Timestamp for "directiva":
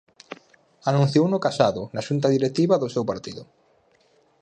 2.35-2.75